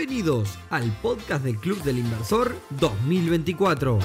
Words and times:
Bienvenidos 0.00 0.58
al 0.70 0.90
podcast 1.02 1.44
del 1.44 1.58
Club 1.58 1.82
del 1.82 1.98
Inversor 1.98 2.56
2024. 2.80 3.98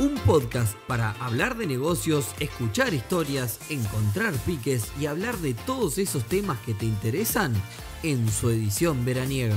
Un 0.00 0.14
podcast 0.26 0.76
para 0.88 1.12
hablar 1.24 1.56
de 1.56 1.68
negocios, 1.68 2.34
escuchar 2.40 2.92
historias, 2.92 3.60
encontrar 3.70 4.34
piques 4.44 4.90
y 5.00 5.06
hablar 5.06 5.36
de 5.36 5.54
todos 5.54 5.98
esos 5.98 6.24
temas 6.24 6.58
que 6.66 6.74
te 6.74 6.84
interesan 6.84 7.54
en 8.02 8.28
su 8.28 8.50
edición 8.50 9.04
veraniega. 9.04 9.54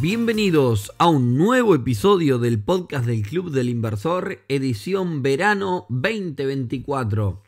Bienvenidos 0.00 0.90
a 0.98 1.06
un 1.06 1.38
nuevo 1.38 1.76
episodio 1.76 2.40
del 2.40 2.60
podcast 2.60 3.06
del 3.06 3.22
Club 3.22 3.52
del 3.52 3.68
Inversor, 3.68 4.40
edición 4.48 5.22
verano 5.22 5.86
2024. 5.90 7.43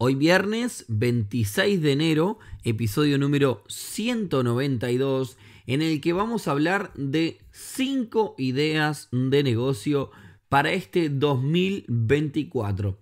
Hoy 0.00 0.14
viernes 0.14 0.84
26 0.86 1.82
de 1.82 1.90
enero, 1.90 2.38
episodio 2.62 3.18
número 3.18 3.64
192, 3.66 5.36
en 5.66 5.82
el 5.82 6.00
que 6.00 6.12
vamos 6.12 6.46
a 6.46 6.52
hablar 6.52 6.92
de 6.94 7.40
5 7.50 8.36
ideas 8.38 9.08
de 9.10 9.42
negocio 9.42 10.12
para 10.48 10.70
este 10.70 11.08
2024. 11.08 12.96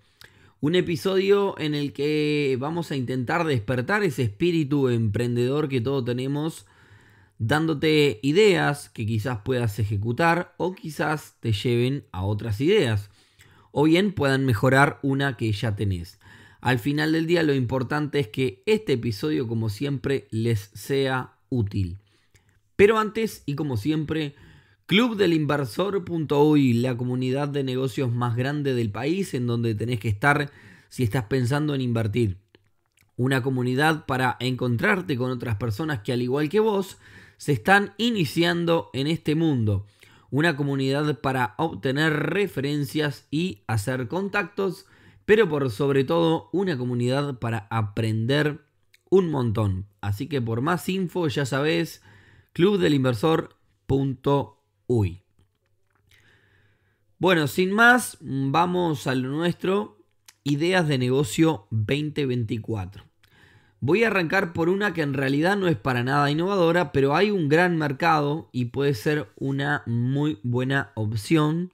Un 0.62 0.74
episodio 0.74 1.54
en 1.58 1.74
el 1.74 1.92
que 1.92 2.56
vamos 2.58 2.90
a 2.90 2.96
intentar 2.96 3.44
despertar 3.44 4.02
ese 4.02 4.22
espíritu 4.22 4.88
emprendedor 4.88 5.68
que 5.68 5.82
todos 5.82 6.06
tenemos, 6.06 6.64
dándote 7.38 8.20
ideas 8.22 8.88
que 8.88 9.04
quizás 9.04 9.40
puedas 9.44 9.78
ejecutar 9.78 10.54
o 10.56 10.74
quizás 10.74 11.34
te 11.40 11.52
lleven 11.52 12.06
a 12.10 12.24
otras 12.24 12.58
ideas, 12.62 13.10
o 13.70 13.84
bien 13.84 14.12
puedan 14.12 14.46
mejorar 14.46 14.98
una 15.02 15.36
que 15.36 15.52
ya 15.52 15.76
tenés. 15.76 16.18
Al 16.66 16.80
final 16.80 17.12
del 17.12 17.28
día 17.28 17.44
lo 17.44 17.54
importante 17.54 18.18
es 18.18 18.26
que 18.26 18.64
este 18.66 18.94
episodio 18.94 19.46
como 19.46 19.68
siempre 19.68 20.26
les 20.32 20.72
sea 20.74 21.36
útil. 21.48 21.98
Pero 22.74 22.98
antes 22.98 23.44
y 23.46 23.54
como 23.54 23.76
siempre, 23.76 24.34
clubdelinversor.uy, 24.86 26.72
la 26.72 26.96
comunidad 26.96 27.46
de 27.46 27.62
negocios 27.62 28.10
más 28.10 28.34
grande 28.34 28.74
del 28.74 28.90
país 28.90 29.32
en 29.34 29.46
donde 29.46 29.76
tenés 29.76 30.00
que 30.00 30.08
estar 30.08 30.50
si 30.88 31.04
estás 31.04 31.26
pensando 31.26 31.72
en 31.72 31.82
invertir. 31.82 32.38
Una 33.14 33.44
comunidad 33.44 34.04
para 34.04 34.36
encontrarte 34.40 35.16
con 35.16 35.30
otras 35.30 35.54
personas 35.58 36.00
que 36.00 36.12
al 36.12 36.20
igual 36.20 36.48
que 36.48 36.58
vos 36.58 36.98
se 37.36 37.52
están 37.52 37.94
iniciando 37.96 38.90
en 38.92 39.06
este 39.06 39.36
mundo. 39.36 39.86
Una 40.32 40.56
comunidad 40.56 41.20
para 41.20 41.54
obtener 41.58 42.12
referencias 42.12 43.28
y 43.30 43.62
hacer 43.68 44.08
contactos 44.08 44.86
pero 45.26 45.48
por 45.48 45.70
sobre 45.70 46.02
todo 46.04 46.48
una 46.52 46.78
comunidad 46.78 47.38
para 47.38 47.66
aprender 47.70 48.64
un 49.10 49.30
montón. 49.30 49.86
Así 50.00 50.28
que 50.28 50.40
por 50.40 50.62
más 50.62 50.88
info 50.88 51.28
ya 51.28 51.44
sabes, 51.44 52.00
clubdelinversor.uy. 52.52 55.22
Bueno, 57.18 57.48
sin 57.48 57.72
más, 57.72 58.18
vamos 58.20 59.06
a 59.06 59.14
lo 59.14 59.30
nuestro, 59.30 59.96
ideas 60.44 60.86
de 60.86 60.98
negocio 60.98 61.66
2024. 61.70 63.04
Voy 63.80 64.04
a 64.04 64.08
arrancar 64.08 64.52
por 64.52 64.68
una 64.68 64.92
que 64.94 65.00
en 65.02 65.14
realidad 65.14 65.56
no 65.56 65.66
es 65.66 65.76
para 65.76 66.04
nada 66.04 66.30
innovadora, 66.30 66.92
pero 66.92 67.16
hay 67.16 67.30
un 67.30 67.48
gran 67.48 67.76
mercado 67.76 68.48
y 68.52 68.66
puede 68.66 68.94
ser 68.94 69.28
una 69.36 69.82
muy 69.86 70.38
buena 70.42 70.92
opción 70.94 71.72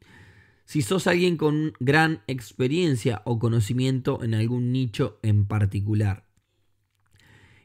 si 0.72 0.80
sos 0.80 1.06
alguien 1.06 1.36
con 1.36 1.74
gran 1.80 2.22
experiencia 2.26 3.20
o 3.26 3.38
conocimiento 3.38 4.24
en 4.24 4.32
algún 4.32 4.72
nicho 4.72 5.18
en 5.20 5.44
particular. 5.44 6.24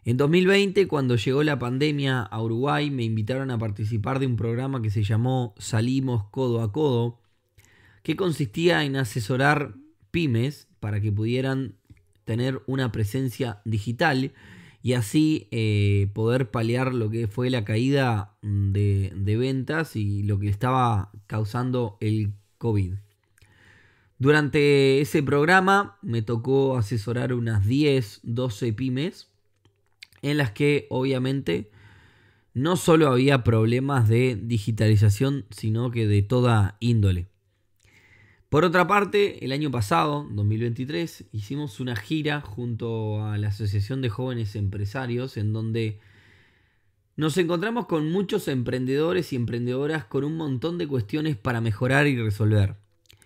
En 0.04 0.18
2020, 0.18 0.90
cuando 0.90 1.16
llegó 1.16 1.42
la 1.44 1.58
pandemia 1.58 2.20
a 2.20 2.44
Uruguay, 2.44 2.92
me 2.92 3.06
invitaron 3.06 3.50
a 3.50 3.58
participar 3.58 4.20
de 4.20 4.28
un 4.28 4.36
programa 4.36 4.82
que 4.82 4.90
se 4.90 5.04
llamó 5.04 5.56
Salimos 5.58 6.26
Codo 6.32 6.62
a 6.62 6.74
Codo, 6.74 7.22
que 8.04 8.18
consistía 8.18 8.84
en 8.84 8.98
asesorar 8.98 9.76
pymes 10.12 10.68
para 10.82 11.00
que 11.00 11.14
pudieran 11.14 11.76
tener 12.26 12.62
una 12.68 12.92
presencia 12.92 13.62
digital 13.64 14.34
y 14.84 14.96
así 14.96 15.48
eh, 15.52 16.10
poder 16.14 16.52
paliar 16.52 16.94
lo 16.94 17.10
que 17.10 17.30
fue 17.30 17.50
la 17.52 17.64
caída 17.64 18.36
de, 18.42 19.14
de 19.16 19.38
ventas 19.38 19.96
y 19.96 20.24
lo 20.24 20.40
que 20.40 20.50
estaba 20.50 21.14
causando 21.26 21.96
el 22.02 22.34
COVID. 22.58 22.94
Durante 24.20 25.00
ese 25.00 25.22
programa 25.22 25.98
me 26.02 26.22
tocó 26.22 26.78
asesorar 26.78 27.34
unas 27.34 27.66
10, 27.66 28.22
12 28.24 28.74
pymes 28.74 29.30
en 30.22 30.38
las 30.38 30.52
que 30.52 30.88
obviamente 30.90 31.70
no 32.54 32.76
solo 32.76 33.10
había 33.10 33.44
problemas 33.44 34.10
de 34.10 34.36
digitalización, 34.36 35.46
sino 35.52 35.92
que 35.92 36.08
de 36.08 36.24
toda 36.24 36.78
índole. 36.80 37.28
Por 38.50 38.64
otra 38.64 38.88
parte, 38.88 39.44
el 39.46 39.52
año 39.52 39.70
pasado, 39.70 40.26
2023, 40.32 41.26
hicimos 41.34 41.80
una 41.80 41.96
gira 41.96 42.42
junto 42.42 43.24
a 43.24 43.38
la 43.38 43.50
Asociación 43.50 44.02
de 44.02 44.10
Jóvenes 44.10 44.56
Empresarios 44.56 45.38
en 45.38 45.54
donde 45.54 46.00
nos 47.18 47.36
encontramos 47.38 47.88
con 47.88 48.12
muchos 48.12 48.48
emprendedores 48.48 49.34
y 49.34 49.36
emprendedoras 49.36 50.06
con 50.06 50.24
un 50.24 50.38
montón 50.38 50.78
de 50.78 50.88
cuestiones 50.88 51.36
para 51.36 51.62
mejorar 51.62 52.06
y 52.06 52.16
resolver. 52.16 52.76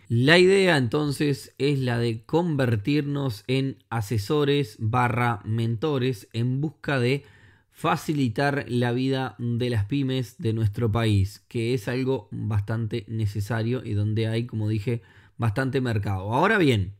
La 0.07 0.39
idea 0.39 0.77
entonces 0.77 1.53
es 1.57 1.77
la 1.79 1.99
de 1.99 2.23
convertirnos 2.23 3.43
en 3.47 3.77
asesores 3.89 4.77
barra 4.79 5.41
mentores 5.43 6.29
en 6.31 6.61
busca 6.61 6.99
de 6.99 7.25
facilitar 7.71 8.65
la 8.69 8.93
vida 8.93 9.35
de 9.39 9.69
las 9.69 9.85
pymes 9.85 10.37
de 10.37 10.53
nuestro 10.53 10.89
país, 10.89 11.43
que 11.49 11.73
es 11.73 11.89
algo 11.89 12.29
bastante 12.31 13.05
necesario 13.09 13.83
y 13.83 13.93
donde 13.93 14.27
hay, 14.27 14.45
como 14.45 14.69
dije, 14.69 15.01
bastante 15.37 15.81
mercado. 15.81 16.33
Ahora 16.33 16.57
bien, 16.57 16.93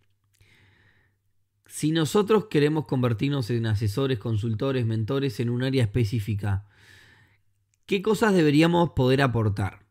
si 1.68 1.92
nosotros 1.92 2.48
queremos 2.48 2.86
convertirnos 2.86 3.50
en 3.50 3.66
asesores, 3.66 4.20
consultores, 4.20 4.86
mentores 4.86 5.40
en 5.40 5.50
un 5.50 5.64
área 5.64 5.84
específica, 5.84 6.66
¿qué 7.86 8.02
cosas 8.02 8.34
deberíamos 8.34 8.92
poder 8.92 9.22
aportar? 9.22 9.86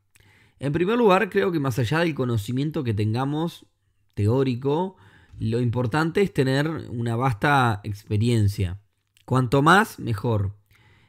En 0.59 0.73
primer 0.73 0.99
lugar, 0.99 1.31
creo 1.31 1.53
que 1.53 1.61
más 1.61 1.79
allá 1.79 2.01
del 2.01 2.15
conocimiento 2.15 2.85
que 2.85 2.95
tengamos 2.95 3.67
teórico, 4.15 4.97
lo 5.39 5.61
importante 5.61 6.21
es 6.21 6.35
tener 6.35 6.69
una 6.91 7.17
vasta 7.17 7.81
experiencia. 7.83 8.79
Cuanto 9.25 9.63
más, 9.63 9.99
mejor. 9.99 10.55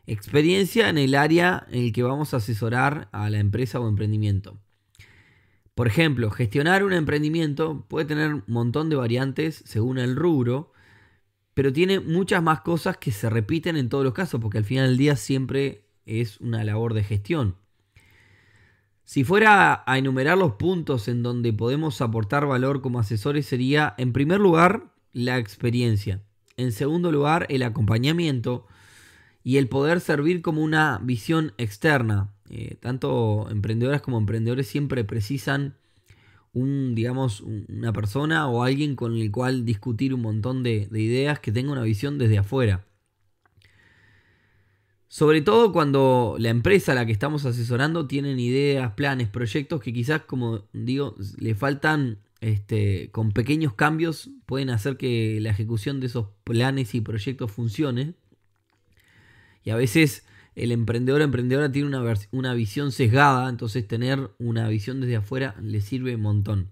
Experiencia 0.07 0.89
en 0.89 0.97
el 0.97 1.15
área 1.15 1.65
en 1.69 1.83
el 1.83 1.93
que 1.93 2.03
vamos 2.03 2.33
a 2.33 2.37
asesorar 2.37 3.09
a 3.11 3.29
la 3.29 3.39
empresa 3.39 3.79
o 3.79 3.89
emprendimiento. 3.89 4.57
Por 5.75 5.87
ejemplo, 5.87 6.31
gestionar 6.31 6.83
un 6.83 6.93
emprendimiento 6.93 7.85
puede 7.87 8.05
tener 8.05 8.33
un 8.33 8.43
montón 8.47 8.89
de 8.89 8.95
variantes 8.95 9.63
según 9.65 9.97
el 9.97 10.15
rubro, 10.15 10.71
pero 11.53 11.73
tiene 11.73 11.99
muchas 11.99 12.41
más 12.41 12.61
cosas 12.61 12.97
que 12.97 13.11
se 13.11 13.29
repiten 13.29 13.75
en 13.75 13.89
todos 13.89 14.03
los 14.03 14.13
casos, 14.13 14.39
porque 14.39 14.59
al 14.59 14.65
final 14.65 14.87
del 14.87 14.97
día 14.97 15.15
siempre 15.15 15.85
es 16.05 16.39
una 16.41 16.63
labor 16.63 16.93
de 16.93 17.03
gestión. 17.03 17.55
Si 19.05 19.23
fuera 19.23 19.83
a 19.85 19.97
enumerar 19.97 20.37
los 20.37 20.53
puntos 20.53 21.07
en 21.07 21.21
donde 21.21 21.51
podemos 21.51 21.99
aportar 22.01 22.45
valor 22.45 22.81
como 22.81 22.99
asesores 22.99 23.45
sería, 23.45 23.93
en 23.97 24.13
primer 24.13 24.39
lugar, 24.39 24.93
la 25.11 25.37
experiencia. 25.37 26.21
En 26.55 26.71
segundo 26.71 27.11
lugar, 27.11 27.45
el 27.49 27.63
acompañamiento 27.63 28.65
y 29.43 29.57
el 29.57 29.67
poder 29.67 29.99
servir 29.99 30.41
como 30.41 30.61
una 30.61 30.99
visión 31.03 31.53
externa. 31.57 32.29
Eh, 32.49 32.77
tanto 32.79 33.49
emprendedoras 33.49 34.01
como 34.01 34.17
emprendedores 34.17 34.67
siempre 34.67 35.03
precisan 35.03 35.75
un, 36.53 36.95
digamos, 36.95 37.41
una 37.41 37.91
persona 37.91 38.47
o 38.47 38.63
alguien 38.63 38.95
con 38.95 39.17
el 39.17 39.31
cual 39.31 39.65
discutir 39.65 40.13
un 40.13 40.21
montón 40.21 40.63
de 40.63 40.87
ideas 40.93 41.39
que 41.39 41.51
tenga 41.51 41.71
una 41.71 41.83
visión 41.83 42.17
desde 42.17 42.37
afuera. 42.37 42.85
Sobre 45.11 45.41
todo 45.41 45.73
cuando 45.73 46.37
la 46.39 46.47
empresa 46.47 46.93
a 46.93 46.95
la 46.95 47.05
que 47.05 47.11
estamos 47.11 47.43
asesorando 47.45 48.07
tienen 48.07 48.39
ideas, 48.39 48.93
planes, 48.93 49.27
proyectos 49.27 49.81
que 49.81 49.91
quizás, 49.91 50.21
como 50.21 50.63
digo, 50.71 51.17
le 51.37 51.53
faltan, 51.53 52.19
este, 52.39 53.09
con 53.11 53.33
pequeños 53.33 53.73
cambios, 53.73 54.29
pueden 54.45 54.69
hacer 54.69 54.95
que 54.95 55.39
la 55.41 55.49
ejecución 55.49 55.99
de 55.99 56.07
esos 56.07 56.27
planes 56.45 56.95
y 56.95 57.01
proyectos 57.01 57.51
funcione. 57.51 58.13
Y 59.65 59.71
a 59.71 59.75
veces 59.75 60.25
el 60.55 60.71
emprendedor 60.71 61.19
o 61.19 61.25
emprendedora 61.25 61.69
tiene 61.69 61.89
una, 61.89 62.13
una 62.31 62.53
visión 62.53 62.93
sesgada, 62.93 63.49
entonces 63.49 63.85
tener 63.85 64.31
una 64.39 64.69
visión 64.69 65.01
desde 65.01 65.17
afuera 65.17 65.55
le 65.61 65.81
sirve 65.81 66.15
un 66.15 66.21
montón. 66.21 66.71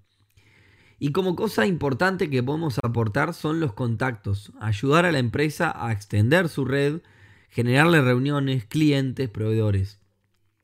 Y 0.98 1.12
como 1.12 1.36
cosa 1.36 1.68
importante 1.68 2.30
que 2.30 2.42
podemos 2.42 2.80
aportar 2.82 3.34
son 3.34 3.60
los 3.60 3.74
contactos, 3.74 4.54
ayudar 4.62 5.06
a 5.06 5.12
la 5.12 5.20
empresa 5.20 5.74
a 5.76 5.92
extender 5.92 6.48
su 6.48 6.64
red, 6.64 7.02
generarle 7.50 8.02
reuniones, 8.02 8.66
clientes, 8.66 9.30
proveedores. 9.30 10.00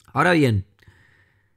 Ahora 0.07 0.31
bien, 0.31 0.65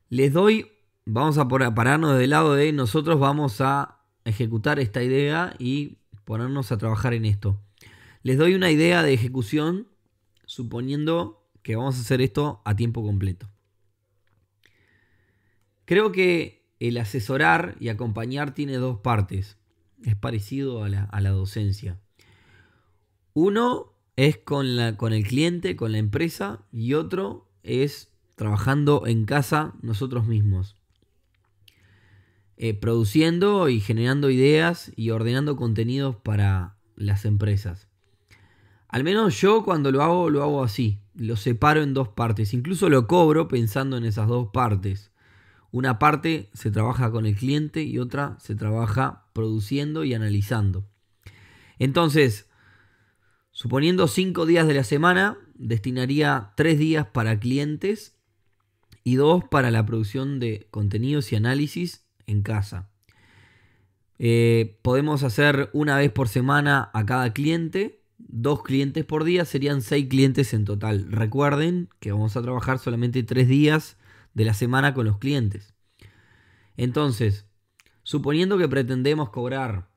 les 0.08 0.32
doy, 0.32 0.70
vamos 1.04 1.38
a 1.38 1.46
pararnos 1.46 2.18
del 2.18 2.30
lado 2.30 2.54
de 2.54 2.72
nosotros 2.72 3.20
vamos 3.20 3.60
a 3.60 4.00
ejecutar 4.24 4.78
esta 4.78 5.02
idea 5.02 5.54
y 5.58 5.98
ponernos 6.24 6.72
a 6.72 6.78
trabajar 6.78 7.14
en 7.14 7.24
esto. 7.24 7.60
Les 8.22 8.36
doy 8.36 8.54
una 8.54 8.70
idea 8.70 9.02
de 9.02 9.14
ejecución 9.14 9.88
suponiendo 10.44 11.48
que 11.62 11.76
vamos 11.76 11.96
a 11.96 12.00
hacer 12.00 12.20
esto 12.20 12.62
a 12.64 12.74
tiempo 12.74 13.02
completo. 13.02 13.48
Creo 15.84 16.12
que 16.12 16.66
el 16.80 16.96
asesorar 16.98 17.76
y 17.80 17.88
acompañar 17.88 18.54
tiene 18.54 18.76
dos 18.76 19.00
partes. 19.00 19.56
Es 20.04 20.16
parecido 20.16 20.84
a 20.84 20.88
la, 20.88 21.30
docencia. 21.30 21.98
Uno 23.32 23.94
es 24.18 24.36
con, 24.36 24.74
la, 24.74 24.96
con 24.96 25.12
el 25.12 25.24
cliente, 25.24 25.76
con 25.76 25.92
la 25.92 25.98
empresa, 25.98 26.64
y 26.72 26.94
otro 26.94 27.46
es 27.62 28.12
trabajando 28.34 29.06
en 29.06 29.26
casa 29.26 29.74
nosotros 29.80 30.26
mismos. 30.26 30.74
Eh, 32.56 32.74
produciendo 32.74 33.68
y 33.68 33.78
generando 33.78 34.28
ideas 34.28 34.90
y 34.96 35.10
ordenando 35.10 35.54
contenidos 35.54 36.16
para 36.16 36.74
las 36.96 37.24
empresas. 37.26 37.86
Al 38.88 39.04
menos 39.04 39.40
yo 39.40 39.62
cuando 39.62 39.92
lo 39.92 40.02
hago, 40.02 40.30
lo 40.30 40.42
hago 40.42 40.64
así. 40.64 40.98
Lo 41.14 41.36
separo 41.36 41.84
en 41.84 41.94
dos 41.94 42.08
partes. 42.08 42.54
Incluso 42.54 42.88
lo 42.88 43.06
cobro 43.06 43.46
pensando 43.46 43.96
en 43.96 44.04
esas 44.04 44.26
dos 44.26 44.48
partes. 44.52 45.12
Una 45.70 46.00
parte 46.00 46.50
se 46.54 46.72
trabaja 46.72 47.12
con 47.12 47.24
el 47.24 47.36
cliente 47.36 47.84
y 47.84 48.00
otra 48.00 48.36
se 48.40 48.56
trabaja 48.56 49.26
produciendo 49.32 50.02
y 50.02 50.14
analizando. 50.14 50.88
Entonces, 51.78 52.47
suponiendo 53.58 54.06
cinco 54.06 54.46
días 54.46 54.68
de 54.68 54.74
la 54.74 54.84
semana, 54.84 55.36
destinaría 55.56 56.52
tres 56.56 56.78
días 56.78 57.08
para 57.08 57.40
clientes 57.40 58.16
y 59.02 59.16
dos 59.16 59.42
para 59.50 59.72
la 59.72 59.84
producción 59.84 60.38
de 60.38 60.68
contenidos 60.70 61.32
y 61.32 61.36
análisis 61.36 62.06
en 62.28 62.42
casa. 62.42 62.88
Eh, 64.20 64.78
podemos 64.82 65.24
hacer 65.24 65.70
una 65.72 65.96
vez 65.96 66.12
por 66.12 66.28
semana 66.28 66.88
a 66.94 67.04
cada 67.04 67.32
cliente. 67.32 68.00
Dos 68.18 68.62
clientes 68.62 69.04
por 69.04 69.24
día 69.24 69.44
serían 69.44 69.82
seis 69.82 70.06
clientes 70.08 70.54
en 70.54 70.64
total. 70.64 71.10
Recuerden 71.10 71.88
que 71.98 72.12
vamos 72.12 72.36
a 72.36 72.42
trabajar 72.42 72.78
solamente 72.78 73.24
tres 73.24 73.48
días 73.48 73.96
de 74.34 74.44
la 74.44 74.54
semana 74.54 74.94
con 74.94 75.04
los 75.04 75.18
clientes. 75.18 75.74
Entonces, 76.76 77.44
suponiendo 78.04 78.56
que 78.56 78.68
pretendemos 78.68 79.30
cobrar 79.30 79.87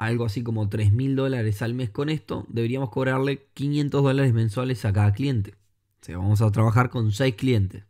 algo 0.00 0.24
así 0.24 0.42
como 0.42 0.70
3 0.70 0.92
mil 0.92 1.14
dólares 1.14 1.60
al 1.60 1.74
mes 1.74 1.90
con 1.90 2.08
esto, 2.08 2.46
deberíamos 2.48 2.88
cobrarle 2.88 3.48
500 3.52 4.02
dólares 4.02 4.32
mensuales 4.32 4.86
a 4.86 4.94
cada 4.94 5.12
cliente. 5.12 5.52
O 6.00 6.04
sea, 6.04 6.16
vamos 6.16 6.40
a 6.40 6.50
trabajar 6.50 6.88
con 6.88 7.12
seis 7.12 7.34
clientes. 7.34 7.84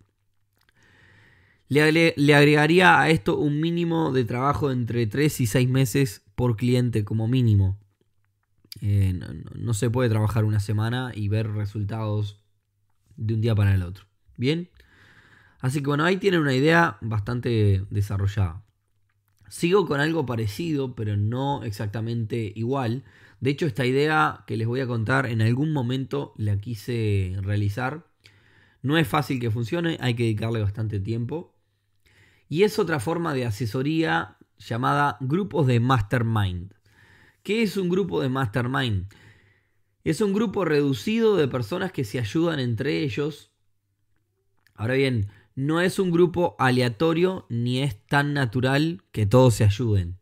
Le, 1.69 2.35
agregaría 2.35 3.01
a 3.01 3.11
esto 3.11 3.39
un 3.39 3.61
mínimo 3.61 4.11
de 4.11 4.25
trabajo 4.25 4.73
entre 4.73 5.07
3 5.07 5.41
y 5.41 5.47
6 5.47 5.69
meses 5.69 6.25
por 6.35 6.57
cliente 6.57 7.05
como 7.05 7.29
mínimo. 7.29 7.79
Eh, 8.81 9.17
no, 9.55 9.73
se 9.73 9.89
puede 9.89 10.09
trabajar 10.09 10.45
una 10.45 10.59
semana 10.59 11.13
y 11.15 11.29
ver 11.29 11.53
resultados 11.53 12.43
de 13.17 13.35
un 13.35 13.41
día 13.41 13.55
para 13.55 13.73
el 13.73 13.85
otro. 13.85 14.07
Bien. 14.37 14.69
Así 15.61 15.81
que 15.81 15.87
bueno, 15.87 16.05
ahí 16.05 16.17
tienen 16.17 16.41
una 16.41 16.55
idea 16.55 16.99
bastante 17.03 17.85
desarrollada. 17.89 18.65
Sigo 19.51 19.85
con 19.85 19.99
algo 19.99 20.27
parecido, 20.27 20.95
pero 20.95 21.17
no 21.17 21.65
exactamente 21.65 22.53
igual. 22.55 23.03
De 23.41 23.51
hecho, 23.51 23.67
esta 23.67 23.85
idea 23.85 24.45
que 24.47 24.57
les 24.57 24.69
voy 24.69 24.79
a 24.79 24.87
contar 24.87 25.27
en 25.27 25.43
algún 25.43 25.73
momento 25.73 26.35
la 26.37 26.59
quise 26.59 27.37
realizar. 27.43 28.07
No 28.81 28.97
es 28.97 29.09
fácil 29.09 29.41
que 29.41 29.51
funcione, 29.51 29.99
hay 30.01 30.15
que 30.15 30.23
dedicarle 30.23 30.63
bastante 30.63 31.01
tiempo. 31.01 31.53
Y 32.49 32.63
es 32.63 32.79
otra 32.79 33.01
forma 33.01 33.35
de 33.35 33.45
asesoría 33.45 34.37
llamada 34.57 35.17
grupos 35.19 35.67
de 35.67 35.81
mastermind. 35.81 36.73
¿Qué 37.43 37.65
es 37.65 37.77
un 37.77 37.89
grupo 37.89 38.23
de 38.23 38.29
mastermind? 38.29 39.13
Es 40.05 40.21
un 40.21 40.33
grupo 40.33 40.65
reducido 40.65 41.35
de 41.35 41.49
personas 41.49 41.91
que 41.91 42.05
se 42.05 42.21
ayudan 42.21 42.61
entre 42.61 43.03
ellos. 43.03 43.51
Ahora 44.77 44.95
bien, 44.95 45.29
no 45.55 45.81
es 45.81 45.99
un 45.99 46.11
grupo 46.11 46.57
aleatorio 46.59 47.47
ni 47.49 47.81
es 47.81 47.97
tan 48.07 48.35
natural 48.35 49.03
que 49.13 49.27
todos 49.27 49.55
se 49.55 49.65
ayuden. 49.65 50.17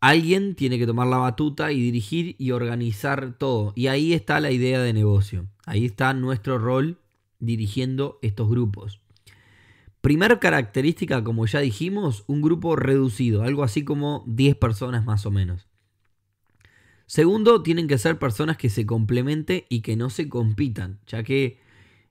Alguien 0.00 0.54
tiene 0.54 0.78
que 0.78 0.86
tomar 0.86 1.08
la 1.08 1.18
batuta 1.18 1.72
y 1.72 1.80
dirigir 1.80 2.36
y 2.38 2.52
organizar 2.52 3.36
todo. 3.36 3.72
Y 3.74 3.88
ahí 3.88 4.12
está 4.12 4.38
la 4.40 4.52
idea 4.52 4.80
de 4.80 4.92
negocio. 4.92 5.48
Ahí 5.66 5.84
está 5.84 6.14
nuestro 6.14 6.58
rol 6.58 6.98
dirigiendo 7.40 8.18
estos 8.22 8.48
grupos. 8.48 9.00
Primer 10.00 10.38
característica, 10.38 11.24
como 11.24 11.46
ya 11.46 11.58
dijimos, 11.58 12.22
un 12.28 12.42
grupo 12.42 12.76
reducido, 12.76 13.42
algo 13.42 13.64
así 13.64 13.84
como 13.84 14.22
10 14.28 14.56
personas 14.56 15.04
más 15.04 15.26
o 15.26 15.32
menos. 15.32 15.66
Segundo, 17.06 17.62
tienen 17.62 17.88
que 17.88 17.98
ser 17.98 18.18
personas 18.18 18.56
que 18.56 18.70
se 18.70 18.86
complementen 18.86 19.64
y 19.68 19.80
que 19.80 19.96
no 19.96 20.10
se 20.10 20.28
compitan, 20.28 21.00
ya 21.06 21.24
que 21.24 21.58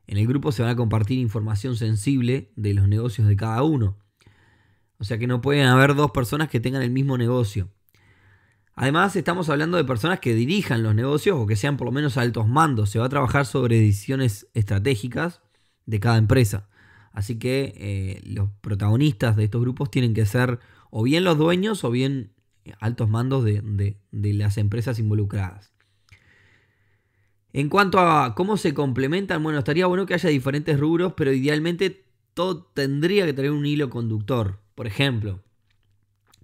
en 0.07 0.17
el 0.17 0.27
grupo 0.27 0.51
se 0.51 0.63
van 0.63 0.71
a 0.71 0.75
compartir 0.75 1.19
información 1.19 1.75
sensible 1.75 2.51
de 2.55 2.73
los 2.73 2.87
negocios 2.87 3.27
de 3.27 3.35
cada 3.35 3.61
uno. 3.63 3.97
O 4.99 5.03
sea 5.03 5.17
que 5.17 5.27
no 5.27 5.41
pueden 5.41 5.67
haber 5.67 5.95
dos 5.95 6.11
personas 6.11 6.49
que 6.49 6.59
tengan 6.59 6.81
el 6.81 6.91
mismo 6.91 7.17
negocio. 7.17 7.69
Además, 8.73 9.15
estamos 9.15 9.49
hablando 9.49 9.77
de 9.77 9.83
personas 9.83 10.19
que 10.19 10.35
dirijan 10.35 10.83
los 10.83 10.93
negocios 10.93 11.37
o 11.39 11.47
que 11.47 11.55
sean 11.55 11.77
por 11.77 11.85
lo 11.85 11.91
menos 11.91 12.17
altos 12.17 12.47
mandos. 12.47 12.89
Se 12.89 12.99
va 12.99 13.05
a 13.05 13.09
trabajar 13.09 13.45
sobre 13.45 13.79
decisiones 13.79 14.47
estratégicas 14.53 15.41
de 15.85 15.99
cada 15.99 16.17
empresa. 16.17 16.69
Así 17.11 17.39
que 17.39 17.73
eh, 17.75 18.21
los 18.23 18.49
protagonistas 18.61 19.35
de 19.35 19.45
estos 19.45 19.61
grupos 19.61 19.89
tienen 19.89 20.13
que 20.13 20.25
ser 20.27 20.59
o 20.91 21.03
bien 21.03 21.23
los 21.23 21.37
dueños 21.37 21.83
o 21.83 21.89
bien 21.89 22.33
altos 22.79 23.09
mandos 23.09 23.43
de, 23.43 23.97
las 24.11 24.57
empresas 24.57 24.99
involucradas. 24.99 25.73
En 27.57 27.69
cuanto 27.69 27.97
a 27.99 28.35
cómo 28.35 28.55
se 28.55 28.75
complementan, 28.75 29.41
bueno, 29.41 29.57
estaría 29.57 29.87
bueno 29.87 30.05
que 30.05 30.13
haya 30.13 30.29
diferentes 30.29 30.79
rubros, 30.79 31.13
pero 31.17 31.33
idealmente 31.33 32.05
todo 32.35 32.65
tendría 32.65 33.25
que 33.25 33.33
tener 33.33 33.49
un 33.49 33.65
hilo 33.65 33.89
conductor. 33.89 34.59
Por 34.75 34.85
ejemplo, 34.85 35.41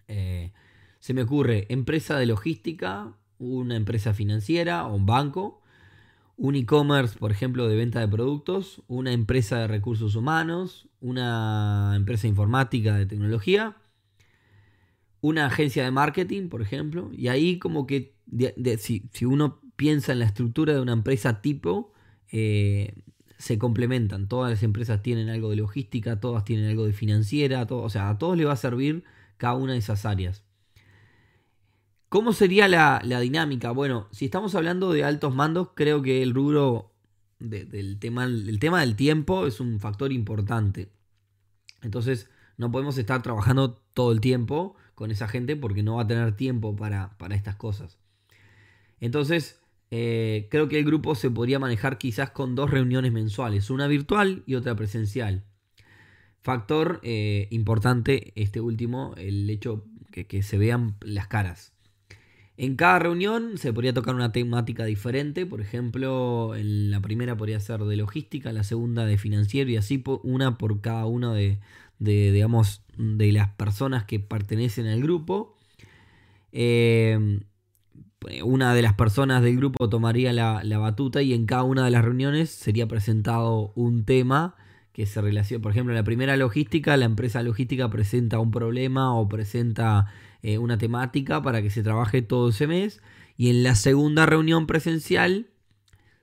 eh, 0.07 0.53
se 0.97 1.13
me 1.13 1.21
ocurre 1.21 1.67
empresa 1.69 2.17
de 2.17 2.25
logística, 2.25 3.13
una 3.37 3.75
empresa 3.75 4.15
financiera 4.15 4.87
o 4.87 4.95
un 4.95 5.05
banco, 5.05 5.61
un 6.35 6.55
e-commerce, 6.55 7.15
por 7.19 7.29
ejemplo, 7.29 7.67
de 7.67 7.75
venta 7.75 7.99
de 7.99 8.07
productos, 8.07 8.81
una 8.87 9.11
empresa 9.11 9.59
de 9.59 9.67
recursos 9.67 10.15
humanos, 10.15 10.89
una 10.99 11.93
empresa 11.95 12.25
informática 12.25 12.95
de 12.95 13.05
tecnología, 13.05 13.77
una 15.21 15.45
agencia 15.45 15.83
de 15.83 15.91
marketing, 15.91 16.49
por 16.49 16.63
ejemplo, 16.63 17.11
y 17.13 17.27
ahí 17.27 17.59
como 17.59 17.85
que 17.85 18.15
si, 18.79 19.09
uno 19.25 19.62
piensa 19.75 20.11
en 20.11 20.19
la 20.19 20.25
estructura 20.25 20.73
de 20.73 20.81
una 20.81 20.93
empresa 20.93 21.41
tipo, 21.41 21.93
eh, 22.31 22.93
se 23.37 23.57
complementan. 23.57 24.27
Todas 24.27 24.51
las 24.51 24.63
empresas 24.63 25.01
tienen 25.01 25.29
algo 25.29 25.49
de 25.49 25.57
logística, 25.57 26.19
todas 26.19 26.45
tienen 26.45 26.69
algo 26.69 26.85
de 26.85 26.93
financiera, 26.93 27.65
todo, 27.65 27.81
o 27.81 27.89
sea, 27.89 28.09
a 28.09 28.17
todos 28.17 28.37
les 28.37 28.47
va 28.47 28.53
a 28.53 28.57
servir 28.57 29.03
cada 29.37 29.55
una 29.55 29.73
de 29.73 29.79
esas 29.79 30.05
áreas. 30.05 30.43
¿Cómo 32.09 32.31
sería 32.31 32.67
la, 32.67 33.01
dinámica? 33.19 33.71
Bueno, 33.71 34.07
si 34.11 34.25
estamos 34.25 34.53
hablando 34.53 34.93
de 34.93 35.03
altos 35.03 35.33
mandos, 35.33 35.69
creo 35.73 36.03
que 36.03 36.21
el 36.21 36.33
rubro 36.33 36.93
del 37.39 37.97
tema, 37.99 38.25
el 38.25 38.59
tema 38.59 38.81
del 38.81 38.95
tiempo 38.95 39.47
es 39.47 39.59
un 39.59 39.79
factor 39.79 40.11
importante. 40.11 40.91
Entonces, 41.81 42.29
no 42.57 42.71
podemos 42.71 42.97
estar 42.97 43.23
trabajando 43.23 43.73
todo 43.93 44.11
el 44.11 44.21
tiempo 44.21 44.75
con 44.95 45.11
esa 45.11 45.27
gente 45.27 45.55
porque 45.55 45.83
no 45.83 45.95
va 45.95 46.03
a 46.03 46.07
tener 46.07 46.35
tiempo 46.35 46.75
para, 46.75 47.15
estas 47.31 47.55
cosas. 47.55 47.97
Entonces, 48.99 49.59
eh, 49.95 50.47
creo 50.49 50.67
que 50.69 50.79
el 50.79 50.85
grupo 50.85 51.13
se 51.13 51.29
podría 51.29 51.59
manejar 51.59 51.99
quizás 51.99 52.31
con 52.31 52.55
dos 52.55 52.71
reuniones 52.71 53.11
mensuales, 53.11 53.69
una 53.69 53.85
virtual 53.85 54.41
y 54.47 54.55
otra 54.55 54.75
presencial. 54.75 55.43
Factor 56.41 56.99
eh, 57.03 57.47
importante, 57.51 58.33
este 58.35 58.59
último, 58.59 59.13
el 59.17 59.47
hecho 59.51 59.85
que, 60.11 60.25
que 60.25 60.41
se 60.41 60.57
vean 60.57 60.95
las 61.01 61.27
caras. 61.27 61.73
En 62.57 62.75
cada 62.75 62.97
reunión 62.97 63.59
se 63.59 63.71
podría 63.71 63.93
tocar 63.93 64.15
una 64.15 64.31
temática 64.31 64.83
diferente, 64.85 65.45
por 65.45 65.61
ejemplo, 65.61 66.55
en 66.55 66.89
la 66.89 66.99
primera 66.99 67.37
podría 67.37 67.59
ser 67.59 67.81
de 67.81 67.95
logística, 67.95 68.51
la 68.51 68.63
segunda 68.63 69.05
de 69.05 69.19
financiero 69.19 69.69
y 69.69 69.77
así 69.77 70.03
una 70.23 70.57
por 70.57 70.81
cada 70.81 71.05
una 71.05 71.35
de, 71.35 71.59
digamos, 71.99 72.81
de 72.97 73.31
las 73.31 73.49
personas 73.49 74.05
que 74.05 74.19
pertenecen 74.19 74.87
al 74.87 75.03
grupo. 75.03 75.55
Eh, 76.51 77.41
una 78.43 78.73
de 78.73 78.81
las 78.81 78.93
personas 78.93 79.41
del 79.41 79.57
grupo 79.57 79.89
tomaría 79.89 80.33
la, 80.33 80.61
la, 80.63 80.77
batuta 80.77 81.21
y 81.21 81.33
en 81.33 81.45
cada 81.45 81.63
una 81.63 81.85
de 81.85 81.91
las 81.91 82.03
reuniones 82.03 82.49
sería 82.49 82.87
presentado 82.87 83.71
un 83.75 84.05
tema 84.05 84.55
que 84.93 85.07
se 85.07 85.21
relaciona, 85.21 85.61
por 85.61 85.71
ejemplo, 85.71 85.91
en 85.91 85.97
la 85.97 86.03
primera 86.03 86.37
logística, 86.37 86.95
la 86.97 87.05
empresa 87.05 87.41
logística 87.41 87.89
presenta 87.89 88.39
un 88.39 88.51
problema 88.51 89.15
o 89.15 89.27
presenta 89.27 90.05
eh, 90.43 90.59
una 90.59 90.77
temática 90.77 91.41
para 91.41 91.61
que 91.63 91.71
se 91.71 91.81
trabaje 91.81 92.21
todo 92.21 92.49
ese 92.49 92.67
mes. 92.67 93.01
Y 93.35 93.49
en 93.49 93.63
la 93.63 93.73
segunda 93.73 94.27
reunión 94.27 94.67
presencial, 94.67 95.47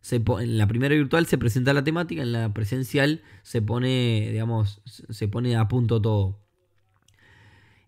se 0.01 0.23
en 0.41 0.57
la 0.57 0.69
primera 0.69 0.95
virtual 0.95 1.27
se 1.27 1.37
presenta 1.37 1.73
la 1.73 1.83
temática, 1.83 2.23
en 2.23 2.33
la 2.33 2.53
presencial 2.55 3.23
se 3.43 3.61
pone, 3.61 4.29
digamos, 4.31 4.83
se 4.85 5.27
pone 5.27 5.57
a 5.57 5.67
punto 5.67 6.01
todo. 6.01 6.39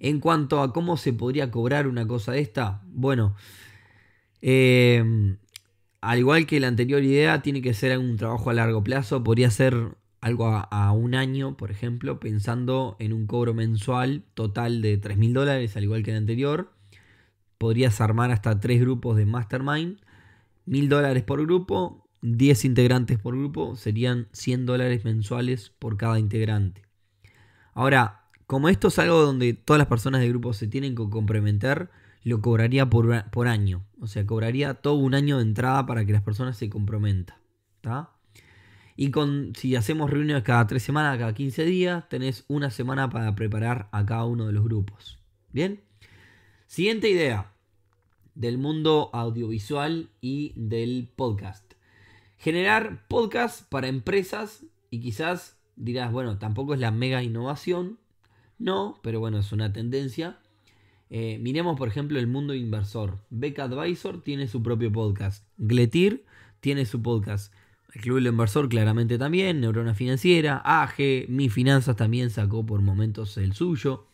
En 0.00 0.18
cuanto 0.18 0.60
a 0.62 0.72
cómo 0.72 0.96
se 0.96 1.12
podría 1.12 1.52
cobrar 1.52 1.86
una 1.86 2.08
cosa 2.08 2.32
de 2.32 2.40
esta, 2.40 2.82
bueno, 2.86 3.36
Eh, 4.42 5.36
al 6.02 6.18
igual 6.18 6.46
que 6.46 6.60
la 6.60 6.66
anterior 6.66 7.02
idea, 7.02 7.42
tiene 7.42 7.62
que 7.62 7.74
ser 7.74 7.96
un 7.96 8.16
trabajo 8.16 8.50
a 8.50 8.54
largo 8.54 8.82
plazo. 8.82 9.22
Podría 9.22 9.50
ser 9.50 9.96
algo 10.20 10.46
a, 10.48 10.92
un 10.92 11.14
año, 11.14 11.56
por 11.56 11.70
ejemplo, 11.70 12.20
pensando 12.20 12.96
en 12.98 13.12
un 13.12 13.26
cobro 13.26 13.54
mensual 13.54 14.24
total 14.34 14.82
de 14.82 14.98
3 14.98 15.16
mil 15.16 15.32
dólares, 15.32 15.76
al 15.76 15.84
igual 15.84 16.02
que 16.02 16.10
el 16.10 16.16
anterior. 16.16 16.72
Podrías 17.58 18.00
armar 18.00 18.32
hasta 18.32 18.58
tres 18.58 18.80
grupos 18.80 19.16
de 19.16 19.26
mastermind, 19.26 19.98
mil 20.66 20.88
dólares 20.88 21.22
por 21.22 21.40
grupo, 21.42 22.08
10 22.22 22.64
integrantes 22.64 23.18
por 23.18 23.36
grupo, 23.36 23.76
serían 23.76 24.28
100 24.32 24.66
dólares 24.66 25.04
mensuales 25.04 25.70
por 25.78 25.96
cada 25.96 26.18
integrante. 26.18 26.82
Ahora, 27.74 28.22
como 28.46 28.68
esto 28.68 28.88
es 28.88 28.98
algo 28.98 29.22
donde 29.22 29.54
todas 29.54 29.78
las 29.78 29.88
personas 29.88 30.20
del 30.20 30.30
grupo 30.30 30.52
se 30.52 30.66
tienen 30.66 30.96
que 30.96 31.08
complementar, 31.08 31.90
lo 32.24 32.40
cobraría 32.40 32.88
por, 32.88 33.30
por 33.30 33.48
año. 33.48 33.84
O 34.00 34.06
sea, 34.06 34.26
cobraría 34.26 34.74
todo 34.74 34.94
un 34.94 35.14
año 35.14 35.38
de 35.38 35.44
entrada 35.44 35.86
para 35.86 36.04
que 36.04 36.12
las 36.12 36.22
personas 36.22 36.56
se 36.56 36.68
comprometan. 36.70 37.36
Y 38.96 39.10
con, 39.10 39.52
si 39.56 39.74
hacemos 39.74 40.10
reuniones 40.10 40.42
cada 40.42 40.66
tres 40.66 40.82
semanas, 40.82 41.18
cada 41.18 41.34
15 41.34 41.64
días, 41.64 42.08
tenés 42.08 42.44
una 42.48 42.70
semana 42.70 43.10
para 43.10 43.34
preparar 43.34 43.88
a 43.92 44.04
cada 44.04 44.24
uno 44.24 44.46
de 44.46 44.52
los 44.52 44.64
grupos. 44.64 45.18
Bien. 45.50 45.82
Siguiente 46.66 47.08
idea 47.08 47.52
del 48.34 48.58
mundo 48.58 49.10
audiovisual 49.12 50.10
y 50.20 50.52
del 50.56 51.10
podcast. 51.14 51.72
Generar 52.36 53.06
podcast 53.08 53.68
para 53.68 53.88
empresas 53.88 54.64
y 54.90 55.00
quizás 55.00 55.58
dirás, 55.76 56.12
bueno, 56.12 56.38
tampoco 56.38 56.74
es 56.74 56.80
la 56.80 56.90
mega 56.90 57.22
innovación. 57.22 57.98
No, 58.58 59.00
pero 59.02 59.20
bueno, 59.20 59.38
es 59.38 59.52
una 59.52 59.72
tendencia. 59.72 60.38
Eh, 61.14 61.38
miremos, 61.38 61.76
por 61.76 61.88
ejemplo, 61.88 62.18
el 62.18 62.26
mundo 62.26 62.54
inversor. 62.54 63.18
Beck 63.28 63.58
Advisor 63.58 64.22
tiene 64.22 64.48
su 64.48 64.62
propio 64.62 64.90
podcast. 64.90 65.46
Gletir 65.58 66.24
tiene 66.60 66.86
su 66.86 67.02
podcast. 67.02 67.52
El 67.92 68.00
Club 68.00 68.14
del 68.16 68.28
Inversor 68.28 68.70
claramente 68.70 69.18
también. 69.18 69.60
Neurona 69.60 69.94
Financiera. 69.94 70.62
AG. 70.64 71.28
Mi 71.28 71.50
Finanzas 71.50 71.96
también 71.96 72.30
sacó 72.30 72.64
por 72.64 72.80
momentos 72.80 73.36
el 73.36 73.52
suyo. 73.52 74.06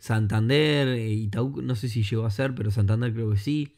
Santander, 0.00 0.88
eh, 0.88 1.12
Itaú, 1.12 1.62
no 1.62 1.76
sé 1.76 1.88
si 1.88 2.02
llegó 2.02 2.26
a 2.26 2.30
ser, 2.32 2.56
pero 2.56 2.72
Santander 2.72 3.12
creo 3.12 3.30
que 3.30 3.38
sí. 3.38 3.76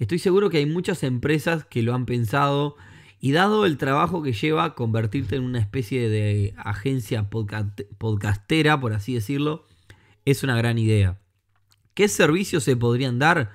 Estoy 0.00 0.18
seguro 0.18 0.50
que 0.50 0.58
hay 0.58 0.66
muchas 0.66 1.04
empresas 1.04 1.64
que 1.64 1.84
lo 1.84 1.94
han 1.94 2.06
pensado 2.06 2.74
y 3.20 3.30
dado 3.30 3.66
el 3.66 3.78
trabajo 3.78 4.20
que 4.20 4.32
lleva 4.32 4.74
convertirte 4.74 5.36
en 5.36 5.44
una 5.44 5.60
especie 5.60 6.08
de 6.08 6.54
agencia 6.56 7.30
podcastera, 7.30 8.80
por 8.80 8.94
así 8.94 9.14
decirlo, 9.14 9.64
es 10.24 10.42
una 10.42 10.56
gran 10.56 10.76
idea. 10.76 11.20
¿Qué 12.00 12.08
servicios 12.08 12.64
se 12.64 12.76
podrían 12.76 13.18
dar? 13.18 13.50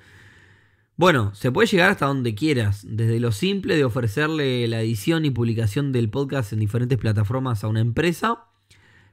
Bueno, 0.96 1.34
se 1.34 1.50
puede 1.50 1.66
llegar 1.66 1.90
hasta 1.90 2.06
donde 2.06 2.36
quieras, 2.36 2.86
desde 2.88 3.18
lo 3.18 3.32
simple 3.32 3.74
de 3.74 3.84
ofrecerle 3.84 4.68
la 4.68 4.82
edición 4.82 5.24
y 5.24 5.30
publicación 5.30 5.90
del 5.90 6.10
podcast 6.10 6.52
en 6.52 6.60
diferentes 6.60 6.96
plataformas 6.96 7.64
a 7.64 7.66
una 7.66 7.80
empresa, 7.80 8.44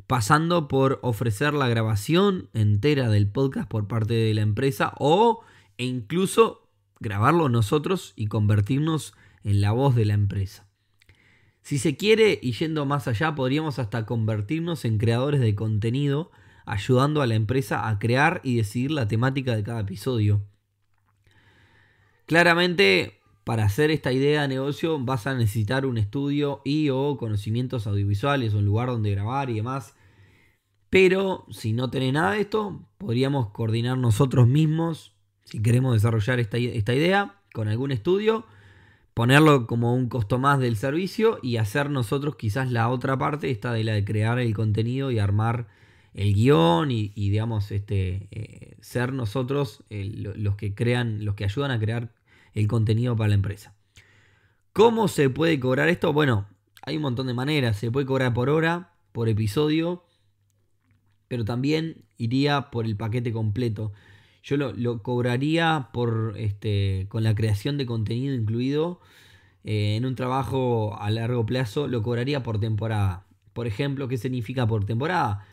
pasando 0.05 0.67
por 0.67 0.99
ofrecer 1.01 1.55
la 1.55 1.67
grabación 1.67 2.47
entera 2.53 3.09
del 3.09 3.27
podcast 3.27 3.67
por 3.67 3.87
parte 3.87 4.13
de 4.13 4.35
la 4.35 4.41
empresa 4.41 4.93
o 4.99 5.41
e 5.79 5.85
incluso 5.85 6.69
grabarlo 6.99 7.49
nosotros 7.49 8.13
y 8.15 8.27
convertirnos 8.27 9.15
en 9.43 9.61
la 9.61 9.71
voz 9.71 9.95
de 9.95 10.05
la 10.05 10.13
empresa. 10.13 10.67
Si 11.63 11.79
se 11.79 11.97
quiere, 11.97 12.37
y 12.39 12.51
yendo 12.51 12.85
más 12.85 13.07
allá, 13.07 13.33
podríamos 13.33 13.79
hasta 13.79 14.05
convertirnos 14.05 14.85
en 14.85 14.99
creadores 14.99 15.41
de 15.41 15.55
contenido 15.55 16.29
ayudando 16.65 17.21
a 17.21 17.27
la 17.27 17.35
empresa 17.35 17.87
a 17.87 17.99
crear 17.99 18.41
y 18.43 18.57
decidir 18.57 18.91
la 18.91 19.07
temática 19.07 19.55
de 19.55 19.63
cada 19.63 19.81
episodio. 19.81 20.41
Claramente, 22.25 23.19
para 23.43 23.65
hacer 23.65 23.91
esta 23.91 24.11
idea 24.11 24.43
de 24.43 24.47
negocio 24.47 24.99
vas 24.99 25.27
a 25.27 25.35
necesitar 25.35 25.85
un 25.85 25.97
estudio 25.97 26.61
y 26.63 26.89
o 26.89 27.17
conocimientos 27.17 27.87
audiovisuales 27.87 28.53
un 28.53 28.65
lugar 28.65 28.87
donde 28.87 29.11
grabar 29.11 29.49
y 29.49 29.55
demás. 29.55 29.95
Pero 30.89 31.45
si 31.49 31.73
no 31.73 31.89
tenés 31.89 32.13
nada 32.13 32.33
de 32.33 32.41
esto, 32.41 32.87
podríamos 32.97 33.49
coordinar 33.49 33.97
nosotros 33.97 34.47
mismos, 34.47 35.15
si 35.43 35.61
queremos 35.61 35.93
desarrollar 35.93 36.39
esta, 36.39 36.57
esta 36.57 36.93
idea, 36.93 37.41
con 37.53 37.67
algún 37.67 37.91
estudio, 37.91 38.45
ponerlo 39.13 39.67
como 39.67 39.93
un 39.93 40.07
costo 40.07 40.39
más 40.39 40.59
del 40.59 40.75
servicio 40.77 41.39
y 41.41 41.57
hacer 41.57 41.89
nosotros 41.89 42.35
quizás 42.35 42.71
la 42.71 42.89
otra 42.89 43.17
parte, 43.17 43.51
esta 43.51 43.73
de 43.73 43.83
la 43.83 43.93
de 43.93 44.05
crear 44.05 44.39
el 44.39 44.53
contenido 44.53 45.11
y 45.11 45.19
armar 45.19 45.67
el 46.13 46.33
guion 46.33 46.91
y, 46.91 47.09
digamos, 47.15 47.71
este, 47.71 48.27
eh, 48.31 48.75
ser 48.81 49.13
nosotros 49.13 49.83
los 49.89 50.55
que 50.55 50.75
crean, 50.75 51.25
los 51.25 51.35
que 51.35 51.45
ayudan 51.45 51.71
a 51.71 51.79
crear 51.79 52.13
el 52.53 52.67
contenido 52.67 53.15
para 53.15 53.29
la 53.29 53.35
empresa. 53.35 53.73
¿Cómo 54.73 55.07
se 55.07 55.29
puede 55.29 55.59
cobrar 55.59 55.89
esto? 55.89 56.13
Bueno, 56.13 56.47
hay 56.85 56.97
un 56.97 57.03
montón 57.03 57.27
de 57.27 57.33
maneras. 57.33 57.77
Se 57.77 57.91
puede 57.91 58.05
cobrar 58.05 58.33
por 58.33 58.49
hora, 58.49 58.93
por 59.11 59.29
episodio, 59.29 60.03
pero 61.27 61.45
también 61.45 62.05
iría 62.17 62.69
por 62.69 62.85
el 62.85 62.95
paquete 62.95 63.31
completo. 63.31 63.91
Yo 64.43 64.57
lo, 64.57 65.01
cobraría 65.01 65.89
por 65.93 66.33
este, 66.37 67.07
con 67.09 67.23
la 67.23 67.33
creación 67.33 67.77
de 67.77 67.85
contenido 67.85 68.35
incluido. 68.35 68.99
Eh, 69.63 69.95
en 69.95 70.05
un 70.05 70.15
trabajo 70.15 70.97
a 70.99 71.09
largo 71.09 71.45
plazo 71.45 71.87
lo 71.87 72.03
cobraría 72.03 72.43
por 72.43 72.59
temporada. 72.59 73.25
Por 73.53 73.67
ejemplo, 73.67 74.07
¿qué 74.07 74.17
significa 74.17 74.67
por 74.67 74.85
temporada? 74.85 75.47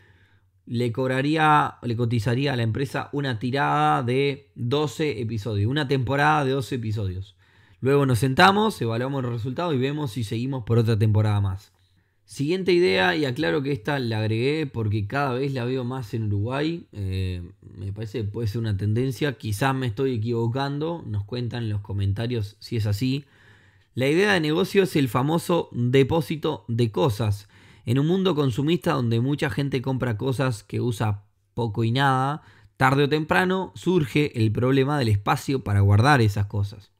Le 0.65 0.91
cobraría, 0.91 1.75
le 1.81 1.95
cotizaría 1.95 2.53
a 2.53 2.55
la 2.55 2.63
empresa 2.63 3.09
una 3.11 3.39
tirada 3.39 4.03
de 4.03 4.49
12 4.55 5.21
episodios, 5.21 5.69
una 5.69 5.87
temporada 5.87 6.45
de 6.45 6.51
12 6.51 6.75
episodios. 6.75 7.35
Luego 7.81 8.05
nos 8.05 8.19
sentamos, 8.19 8.81
evaluamos 8.81 9.23
los 9.23 9.33
resultados 9.33 9.73
y 9.73 9.79
vemos 9.79 10.11
si 10.11 10.23
seguimos 10.23 10.63
por 10.63 10.77
otra 10.77 10.97
temporada 10.97 11.41
más. 11.41 11.71
Siguiente 12.31 12.71
idea, 12.71 13.13
y 13.17 13.25
aclaro 13.25 13.61
que 13.61 13.73
esta 13.73 13.99
la 13.99 14.19
agregué 14.19 14.65
porque 14.65 15.05
cada 15.05 15.33
vez 15.33 15.51
la 15.51 15.65
veo 15.65 15.83
más 15.83 16.13
en 16.13 16.27
Uruguay. 16.27 16.85
Eh, 16.93 17.41
me 17.61 17.91
parece 17.91 18.19
que 18.19 18.23
puede 18.23 18.47
ser 18.47 18.61
una 18.61 18.77
tendencia. 18.77 19.33
Quizás 19.33 19.75
me 19.75 19.87
estoy 19.87 20.13
equivocando. 20.13 21.03
Nos 21.05 21.25
cuentan 21.25 21.63
en 21.63 21.69
los 21.69 21.81
comentarios 21.81 22.55
si 22.59 22.77
es 22.77 22.85
así. 22.85 23.25
La 23.95 24.07
idea 24.07 24.31
de 24.31 24.39
negocio 24.39 24.83
es 24.83 24.95
el 24.95 25.09
famoso 25.09 25.67
depósito 25.73 26.63
de 26.69 26.89
cosas. 26.89 27.49
En 27.85 27.99
un 27.99 28.07
mundo 28.07 28.35
consumista 28.35 28.93
donde 28.93 29.19
mucha 29.19 29.49
gente 29.49 29.81
compra 29.81 30.17
cosas 30.17 30.63
que 30.63 30.81
usa 30.81 31.25
poco 31.53 31.83
y 31.83 31.91
nada, 31.91 32.43
tarde 32.77 33.03
o 33.03 33.09
temprano 33.09 33.71
surge 33.75 34.37
el 34.39 34.51
problema 34.51 34.97
del 34.97 35.09
espacio 35.09 35.63
para 35.63 35.81
guardar 35.81 36.21
esas 36.21 36.45
cosas. 36.45 36.91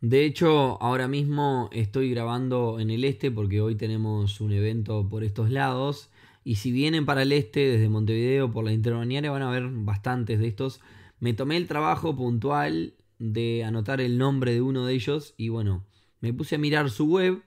De 0.00 0.24
hecho, 0.24 0.80
ahora 0.82 1.08
mismo 1.08 1.70
estoy 1.72 2.10
grabando 2.10 2.78
en 2.78 2.90
el 2.90 3.04
este 3.04 3.30
porque 3.30 3.60
hoy 3.60 3.74
tenemos 3.74 4.40
un 4.40 4.52
evento 4.52 5.08
por 5.08 5.24
estos 5.24 5.50
lados. 5.50 6.10
Y 6.44 6.56
si 6.56 6.72
vienen 6.72 7.06
para 7.06 7.22
el 7.22 7.32
este 7.32 7.60
desde 7.60 7.88
Montevideo 7.88 8.50
por 8.50 8.64
la 8.64 8.72
Interbaniaria 8.72 9.30
van 9.30 9.40
a 9.40 9.50
ver 9.50 9.66
bastantes 9.70 10.40
de 10.40 10.48
estos. 10.48 10.80
Me 11.20 11.32
tomé 11.32 11.56
el 11.56 11.68
trabajo 11.68 12.14
puntual 12.14 12.92
de 13.18 13.64
anotar 13.64 14.02
el 14.02 14.18
nombre 14.18 14.52
de 14.52 14.60
uno 14.60 14.84
de 14.84 14.92
ellos 14.92 15.32
y 15.38 15.48
bueno, 15.48 15.86
me 16.20 16.34
puse 16.34 16.56
a 16.56 16.58
mirar 16.58 16.90
su 16.90 17.06
web 17.06 17.42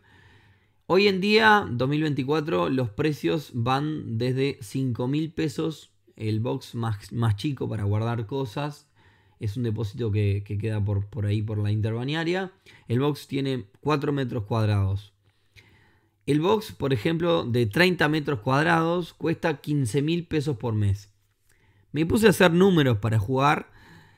Hoy 0.89 1.09
en 1.09 1.19
día, 1.19 1.67
2024, 1.69 2.69
los 2.69 2.89
precios 2.89 3.51
van 3.53 4.17
desde 4.17 4.57
5 4.61 5.05
mil 5.09 5.33
pesos 5.33 5.91
el 6.15 6.39
box 6.39 6.75
más, 6.75 7.35
chico 7.35 7.67
para 7.67 7.83
guardar 7.83 8.25
cosas. 8.25 8.87
Es 9.41 9.57
un 9.57 9.63
depósito 9.63 10.13
que, 10.13 10.45
queda 10.45 10.81
por, 10.81 11.25
ahí 11.25 11.41
por 11.41 11.57
la 11.57 11.73
interbaniaria. 11.73 12.53
El 12.87 13.01
box 13.01 13.27
tiene 13.27 13.65
4 13.81 14.13
metros 14.13 14.45
cuadrados. 14.45 15.11
El 16.25 16.39
box, 16.39 16.71
por 16.71 16.93
ejemplo, 16.93 17.43
de 17.43 17.65
30 17.65 18.07
metros 18.07 18.39
cuadrados 18.39 19.13
cuesta 19.13 19.59
15 19.59 20.01
mil 20.01 20.25
pesos 20.25 20.55
por 20.55 20.73
mes. 20.73 21.13
Me 21.91 22.05
puse 22.05 22.27
a 22.27 22.29
hacer 22.29 22.53
números 22.53 22.99
para 22.99 23.19
jugar. 23.19 23.73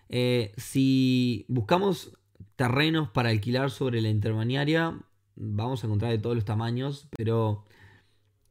Eh, 0.08 0.54
si 0.56 1.46
buscamos 1.48 2.16
terrenos 2.56 3.10
para 3.10 3.30
alquilar 3.30 3.72
sobre 3.72 4.02
la 4.02 4.10
interbaniaria, 4.10 5.00
vamos 5.40 5.84
a 5.84 5.88
encontrar 5.88 6.12
de 6.12 6.20
todos 6.20 6.36
los 6.36 6.46
tamaños, 6.46 7.08
pero 7.18 7.66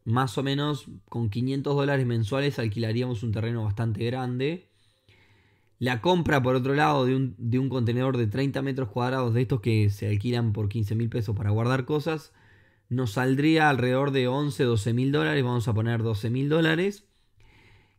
más 0.05 0.39
o 0.39 0.43
menos 0.43 0.87
con 1.09 1.29
500 1.31 1.77
dólares 1.77 2.07
mensuales 2.07 2.59
alquilaríamos 2.59 3.23
un 3.23 3.33
terreno 3.33 3.65
bastante 3.65 4.05
grande. 4.07 4.69
La 5.79 6.01
compra, 6.01 6.43
por 6.43 6.57
otro 6.57 6.75
lado, 6.75 7.05
de 7.05 7.15
un, 7.15 7.69
contenedor 7.69 8.17
de 8.17 8.27
30 8.27 8.63
metros 8.63 8.89
cuadrados 8.89 9.33
de 9.35 9.43
estos 9.43 9.61
que 9.61 9.91
se 9.91 10.09
alquilan 10.09 10.53
por 10.53 10.69
15 10.69 10.95
mil 10.97 11.09
pesos 11.09 11.37
para 11.37 11.51
guardar 11.51 11.85
cosas, 11.85 12.33
nos 12.89 13.13
saldría 13.13 13.69
alrededor 13.69 14.11
de 14.11 14.27
11, 14.27 14.65
12 14.65 14.93
mil 14.93 15.13
dólares. 15.13 15.45
Vamos 15.45 15.69
a 15.69 15.75
poner 15.75 16.03
12 16.03 16.31
mil 16.31 16.49
dólares. 16.49 17.05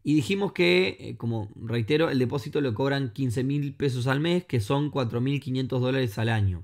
Y 0.04 0.16
dijimos 0.16 0.52
que, 0.52 0.98
eh, 1.00 1.18
como 1.18 1.50
reitero, 1.56 2.10
el 2.10 2.20
depósito 2.20 2.60
lo 2.60 2.74
cobran 2.74 3.14
15 3.14 3.44
mil 3.44 3.76
pesos 3.76 4.08
al 4.08 4.20
mes, 4.20 4.46
que 4.46 4.60
son 4.60 4.92
4.500 4.92 5.80
dólares 5.80 6.18
al 6.18 6.30
año. 6.30 6.64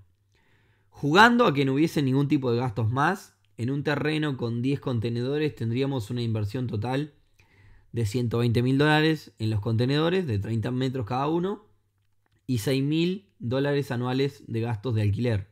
Jugando 0.97 1.45
a 1.45 1.53
que 1.53 1.65
no 1.65 1.73
hubiese 1.73 2.01
ningún 2.01 2.29
tipo 2.29 2.53
de 2.53 2.57
gastos 2.57 2.89
más, 2.89 3.35
en 3.57 3.69
un 3.69 3.83
terreno 3.83 4.37
con 4.37 4.61
10 4.61 4.79
contenedores 4.79 5.53
tendríamos 5.53 6.09
una 6.09 6.21
inversión 6.21 6.67
total 6.67 7.13
de 7.91 8.05
120 8.05 8.63
mil 8.63 8.77
dólares 8.77 9.33
en 9.37 9.49
los 9.49 9.59
contenedores 9.59 10.25
de 10.25 10.39
30 10.39 10.71
metros 10.71 11.05
cada 11.05 11.27
uno 11.27 11.65
y 12.47 12.59
6 12.59 12.81
mil 12.81 13.27
dólares 13.39 13.91
anuales 13.91 14.45
de 14.47 14.61
gastos 14.61 14.95
de 14.95 15.01
alquiler. 15.01 15.49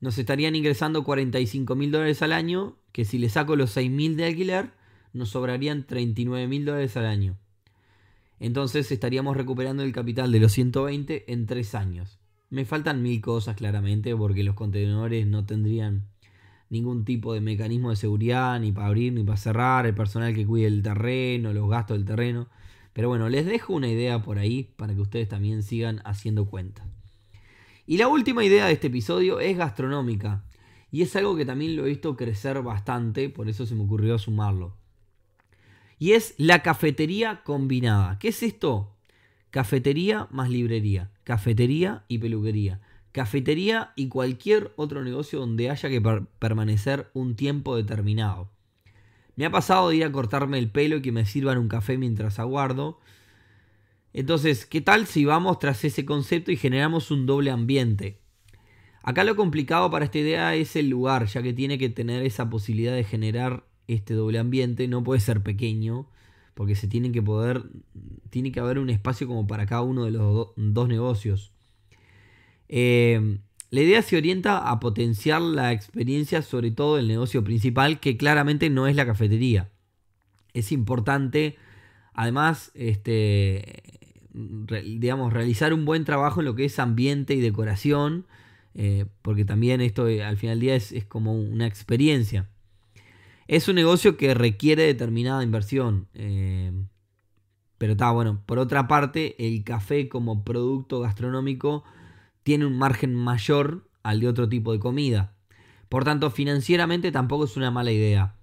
Nos 0.00 0.16
estarían 0.16 0.56
ingresando 0.56 1.04
45 1.04 1.74
mil 1.74 1.90
dólares 1.90 2.22
al 2.22 2.32
año, 2.32 2.78
que 2.92 3.04
si 3.04 3.18
le 3.18 3.28
saco 3.28 3.56
los 3.56 3.72
6 3.72 3.90
mil 3.90 4.16
de 4.16 4.24
alquiler, 4.24 4.70
nos 5.12 5.28
sobrarían 5.28 5.86
39 5.86 6.48
mil 6.48 6.64
dólares 6.64 6.96
al 6.96 7.04
año. 7.04 7.36
Entonces 8.40 8.90
estaríamos 8.90 9.36
recuperando 9.36 9.82
el 9.82 9.92
capital 9.92 10.32
de 10.32 10.40
los 10.40 10.52
120 10.52 11.30
en 11.30 11.44
3 11.44 11.74
años. 11.74 12.23
Me 12.54 12.64
faltan 12.64 13.02
mil 13.02 13.20
cosas 13.20 13.56
claramente 13.56 14.14
porque 14.14 14.44
los 14.44 14.54
contenedores 14.54 15.26
no 15.26 15.44
tendrían 15.44 16.04
ningún 16.70 17.04
tipo 17.04 17.34
de 17.34 17.40
mecanismo 17.40 17.90
de 17.90 17.96
seguridad 17.96 18.60
ni 18.60 18.70
para 18.70 18.86
abrir 18.86 19.12
ni 19.12 19.24
para 19.24 19.36
cerrar, 19.36 19.86
el 19.86 19.94
personal 19.96 20.32
que 20.36 20.46
cuide 20.46 20.68
el 20.68 20.80
terreno, 20.80 21.52
los 21.52 21.68
gastos 21.68 21.96
del 21.96 22.06
terreno. 22.06 22.46
Pero 22.92 23.08
bueno, 23.08 23.28
les 23.28 23.44
dejo 23.44 23.72
una 23.72 23.88
idea 23.88 24.22
por 24.22 24.38
ahí 24.38 24.72
para 24.76 24.94
que 24.94 25.00
ustedes 25.00 25.28
también 25.28 25.64
sigan 25.64 26.00
haciendo 26.04 26.44
cuentas. 26.44 26.86
Y 27.88 27.96
la 27.96 28.06
última 28.06 28.44
idea 28.44 28.66
de 28.66 28.74
este 28.74 28.86
episodio 28.86 29.40
es 29.40 29.58
gastronómica. 29.58 30.44
Y 30.92 31.02
es 31.02 31.16
algo 31.16 31.34
que 31.34 31.44
también 31.44 31.74
lo 31.74 31.84
he 31.84 31.88
visto 31.88 32.14
crecer 32.14 32.62
bastante, 32.62 33.30
por 33.30 33.48
eso 33.48 33.66
se 33.66 33.74
me 33.74 33.82
ocurrió 33.82 34.16
sumarlo. 34.16 34.76
Y 35.98 36.12
es 36.12 36.36
la 36.38 36.62
cafetería 36.62 37.42
combinada. 37.42 38.20
¿Qué 38.20 38.28
es 38.28 38.44
esto? 38.44 38.93
Cafetería 39.54 40.26
más 40.32 40.50
librería. 40.50 41.12
Cafetería 41.22 42.02
y 42.08 42.18
peluquería. 42.18 42.80
Cafetería 43.12 43.92
y 43.94 44.08
cualquier 44.08 44.72
otro 44.74 45.04
negocio 45.04 45.38
donde 45.38 45.70
haya 45.70 45.88
que 45.88 46.02
permanecer 46.40 47.08
un 47.14 47.36
tiempo 47.36 47.76
determinado. 47.76 48.50
Me 49.36 49.46
ha 49.46 49.50
pasado 49.50 49.90
de 49.90 49.94
ir 49.94 50.04
a 50.04 50.10
cortarme 50.10 50.58
el 50.58 50.72
pelo 50.72 50.96
y 50.96 51.02
que 51.02 51.12
me 51.12 51.24
sirvan 51.24 51.58
un 51.58 51.68
café 51.68 51.96
mientras 51.98 52.40
aguardo. 52.40 52.98
Entonces, 54.12 54.66
¿qué 54.66 54.80
tal 54.80 55.06
si 55.06 55.24
vamos 55.24 55.60
tras 55.60 55.84
ese 55.84 56.04
concepto 56.04 56.50
y 56.50 56.56
generamos 56.56 57.12
un 57.12 57.24
doble 57.24 57.52
ambiente? 57.52 58.18
Acá 59.04 59.22
lo 59.22 59.36
complicado 59.36 59.88
para 59.88 60.06
esta 60.06 60.18
idea 60.18 60.56
es 60.56 60.74
el 60.74 60.88
lugar, 60.88 61.26
ya 61.26 61.44
que 61.44 61.52
tiene 61.52 61.78
que 61.78 61.90
tener 61.90 62.24
esa 62.24 62.50
posibilidad 62.50 62.92
de 62.92 63.04
generar 63.04 63.68
este 63.86 64.14
doble 64.14 64.40
ambiente. 64.40 64.88
No 64.88 65.04
puede 65.04 65.20
ser 65.20 65.44
pequeño, 65.44 66.08
porque 66.54 66.74
se 66.74 66.88
tiene 66.88 67.12
que 67.12 67.22
poder, 67.22 67.64
tiene 68.30 68.52
que 68.52 68.60
haber 68.60 68.78
un 68.78 68.90
espacio 68.90 69.26
como 69.26 69.46
para 69.46 69.66
cada 69.66 69.82
uno 69.82 70.04
de 70.04 70.12
los 70.12 70.48
dos 70.56 70.88
negocios. 70.88 71.52
Eh, 72.68 73.38
la 73.70 73.80
idea 73.80 74.02
se 74.02 74.16
orienta 74.16 74.70
a 74.70 74.78
potenciar 74.78 75.42
la 75.42 75.72
experiencia, 75.72 76.42
sobre 76.42 76.70
todo 76.70 76.94
del 76.96 77.08
negocio 77.08 77.42
principal, 77.42 77.98
que 77.98 78.16
claramente 78.16 78.70
no 78.70 78.86
es 78.86 78.94
la 78.94 79.04
cafetería. 79.04 79.68
Es 80.52 80.70
importante, 80.70 81.56
además, 82.12 82.70
este, 82.74 83.82
digamos, 84.32 85.32
realizar 85.32 85.74
un 85.74 85.84
buen 85.84 86.04
trabajo 86.04 86.40
en 86.40 86.46
lo 86.46 86.54
que 86.54 86.66
es 86.66 86.78
ambiente 86.78 87.34
y 87.34 87.40
decoración, 87.40 88.26
eh, 88.74 89.06
porque 89.22 89.44
también 89.44 89.80
esto 89.80 90.06
eh, 90.06 90.22
al 90.22 90.36
final 90.36 90.60
del 90.60 90.66
día 90.66 90.76
es, 90.76 91.04
como 91.06 91.34
una 91.34 91.66
experiencia. 91.66 92.48
Es 93.46 93.68
un 93.68 93.74
negocio 93.74 94.16
que 94.16 94.34
requiere 94.34 94.84
determinada 94.84 95.42
inversión. 95.42 96.08
Eh, 96.14 96.72
pero 97.78 97.92
está 97.92 98.10
bueno. 98.10 98.42
Por 98.46 98.58
otra 98.58 98.88
parte, 98.88 99.34
el 99.46 99.64
café 99.64 100.08
como 100.08 100.44
producto 100.44 101.00
gastronómico 101.00 101.84
tiene 102.42 102.66
un 102.66 102.78
margen 102.78 103.14
mayor 103.14 103.88
al 104.02 104.20
de 104.20 104.28
otro 104.28 104.48
tipo 104.48 104.72
de 104.72 104.78
comida. 104.78 105.34
Por 105.88 106.04
tanto, 106.04 106.30
financieramente 106.30 107.12
tampoco 107.12 107.44
es 107.44 107.56
una 107.56 107.70
mala 107.70 107.92
idea. 107.92 108.36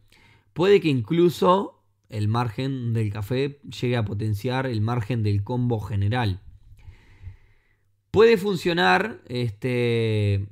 Puede 0.53 0.81
que 0.81 0.89
incluso 0.89 1.81
el 2.09 2.27
margen 2.27 2.93
del 2.93 3.11
café 3.11 3.59
llegue 3.63 3.97
a 3.97 4.05
potenciar 4.05 4.65
el 4.65 4.81
margen 4.81 5.23
del 5.23 5.43
combo 5.43 5.79
general. 5.79 6.41
Puede 8.11 8.37
funcionar 8.37 9.21
este, 9.27 10.47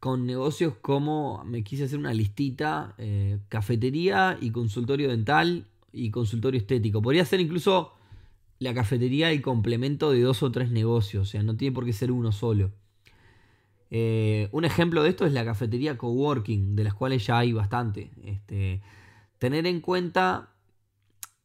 con 0.00 0.26
negocios 0.26 0.74
como, 0.80 1.42
me 1.44 1.64
quise 1.64 1.84
hacer 1.84 1.98
una 1.98 2.14
listita, 2.14 2.94
eh, 2.98 3.38
cafetería 3.48 4.38
y 4.40 4.50
consultorio 4.50 5.08
dental 5.08 5.66
y 5.92 6.10
consultorio 6.10 6.60
estético. 6.60 7.02
Podría 7.02 7.24
ser 7.24 7.40
incluso 7.40 7.92
la 8.58 8.74
cafetería 8.74 9.30
el 9.30 9.42
complemento 9.42 10.10
de 10.12 10.22
dos 10.22 10.42
o 10.42 10.52
tres 10.52 10.70
negocios, 10.70 11.28
o 11.28 11.30
sea, 11.30 11.42
no 11.42 11.56
tiene 11.56 11.74
por 11.74 11.84
qué 11.84 11.92
ser 11.92 12.12
uno 12.12 12.32
solo. 12.32 12.72
Eh, 13.90 14.48
un 14.52 14.64
ejemplo 14.64 15.02
de 15.02 15.10
esto 15.10 15.26
es 15.26 15.32
la 15.32 15.44
cafetería 15.44 15.96
coworking, 15.96 16.76
de 16.76 16.84
las 16.84 16.94
cuales 16.94 17.26
ya 17.26 17.38
hay 17.38 17.52
bastante. 17.52 18.10
Este, 18.24 18.82
tener 19.38 19.66
en 19.66 19.80
cuenta 19.80 20.50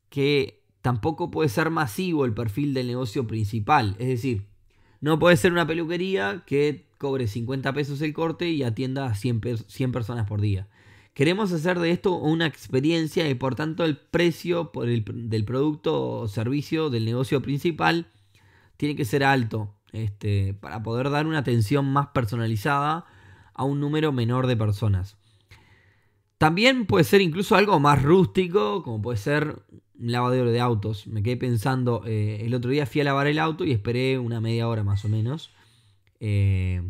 que 0.10 0.62
tampoco 0.82 1.32
puede 1.32 1.50
ser 1.50 1.70
masivo 1.70 2.26
el 2.26 2.34
perfil 2.34 2.74
del 2.74 2.88
negocio 2.88 3.26
principal, 3.26 3.96
es 4.00 4.08
decir, 4.08 4.46
no 5.04 5.20
puede 5.20 5.36
ser 5.36 5.52
una 5.52 5.68
peluquería 5.68 6.44
que 6.46 6.86
cobre 6.98 7.28
50 7.28 7.74
pesos 7.74 8.02
el 8.02 8.13
corte 8.13 8.50
y 8.50 8.63
atienda 8.63 9.06
a 9.06 9.16
100 9.16 9.42
personas 9.92 10.26
por 10.26 10.39
día. 10.39 10.70
Queremos 11.13 11.52
hacer 11.52 11.78
de 11.80 11.92
esto 11.92 12.16
una 12.16 12.46
experiencia 12.46 13.30
y 13.30 13.34
por 13.34 13.56
tanto 13.56 13.84
el 13.84 13.98
precio 13.98 14.72
del 14.74 15.44
producto 15.44 16.10
o 16.10 16.28
servicio 16.30 16.89
del 16.89 17.04
negocio 17.04 17.42
principal 17.42 18.08
tiene 18.78 18.96
que 18.96 19.04
ser 19.04 19.26
alto 19.26 19.76
este, 19.92 20.54
para 20.54 20.82
poder 20.82 21.10
dar 21.10 21.28
una 21.28 21.39
atención 21.39 21.92
más 21.92 22.08
personalizada 22.08 23.04
a 23.54 23.66
un 23.66 23.82
número 23.82 24.13
menor 24.13 24.48
de 24.48 24.56
personas. 24.56 25.18
También 26.38 26.86
puede 26.86 27.04
ser 27.04 27.20
incluso 27.20 27.58
algo 27.58 27.78
más 27.78 28.02
rústico, 28.02 28.84
como 28.84 29.02
puede 29.02 29.18
ser 29.18 29.63
lavadero 30.12 30.52
de 30.52 30.60
autos. 30.60 31.08
Me 31.08 31.24
quedé 31.24 31.38
pensando, 31.38 32.04
eh, 32.06 32.46
el 32.46 32.54
otro 32.54 32.72
día 32.72 32.86
fui 32.86 33.02
a 33.02 33.04
lavar 33.04 33.28
el 33.28 33.39
auto 33.39 33.66
y 33.66 33.72
esperé 33.72 34.20
una 34.20 34.42
media 34.42 34.68
hora 34.68 34.84
más 34.84 35.06
o 35.06 35.10
menos. 35.10 35.52
Eh, 36.20 36.82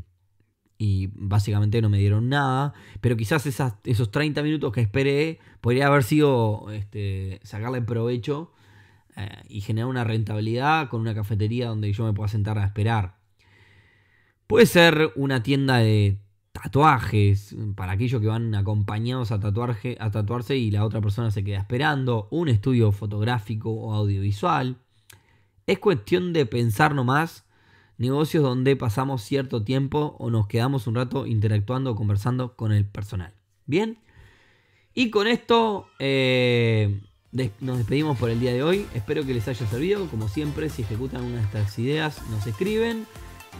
y 0.78 1.10
básicamente 1.14 1.82
no 1.82 1.90
me 1.90 1.98
dieron 1.98 2.30
nada. 2.30 2.74
Pero 3.02 3.16
quizás 3.16 3.46
esos 3.46 4.12
30 4.12 4.44
minutos 4.44 4.72
que 4.72 4.82
esperé 4.82 5.40
podría 5.62 5.88
haber 5.88 6.04
sido 6.04 6.70
este, 6.72 7.40
sacarle 7.44 7.82
provecho 7.82 8.52
eh, 9.16 9.30
y 9.48 9.62
generar 9.62 9.90
una 9.90 10.04
rentabilidad 10.04 10.90
con 10.90 11.02
una 11.02 11.16
cafetería 11.16 11.68
donde 11.68 11.94
yo 11.94 12.06
me 12.06 12.14
pueda 12.14 12.28
sentar 12.28 12.58
a 12.58 12.66
esperar. 12.66 13.16
Puede 14.48 14.66
ser 14.66 15.14
una 15.16 15.42
tienda 15.42 15.78
de 15.78 16.20
tatuajes 16.54 17.56
para 17.76 17.94
aquellos 17.94 18.22
que 18.22 18.28
van 18.28 18.56
acompañados 18.56 19.32
a, 19.32 19.40
tatuaje, 19.40 19.98
a 20.00 20.12
tatuarse 20.12 20.56
y 20.56 20.72
la 20.72 20.86
otra 20.86 21.02
persona 21.02 21.32
se 21.32 21.44
queda 21.44 21.58
esperando. 21.58 22.28
Un 22.32 22.48
estudio 22.48 22.92
fotográfico 22.92 23.72
o 23.72 23.94
audiovisual. 23.94 24.78
Es 25.68 25.80
cuestión 25.80 26.32
de 26.32 26.46
pensar 26.46 26.96
nomás 26.96 27.44
negocios 27.98 28.44
donde 28.44 28.76
pasamos 28.76 29.24
cierto 29.24 29.64
tiempo 29.64 30.16
o 30.20 30.30
nos 30.30 30.48
quedamos 30.48 30.88
un 30.88 30.96
rato 30.96 31.26
interactuando 31.26 31.92
o 31.92 31.96
conversando 31.96 32.56
con 32.56 32.72
el 32.72 32.86
personal. 32.86 33.34
Bien, 33.66 33.98
y 34.94 35.10
con 35.10 35.28
esto 35.28 35.88
eh, 36.00 37.02
nos 37.62 37.78
despedimos 37.78 38.18
por 38.18 38.30
el 38.30 38.40
día 38.40 38.54
de 38.54 38.62
hoy. 38.62 38.86
Espero 38.94 39.26
que 39.26 39.34
les 39.34 39.48
haya 39.48 39.66
servido. 39.66 40.08
Como 40.08 40.28
siempre, 40.28 40.70
si 40.70 40.84
ejecutan 40.84 41.24
una 41.24 41.38
de 41.38 41.44
estas 41.44 41.80
ideas, 41.80 42.22
nos 42.30 42.46
escriben. 42.46 43.08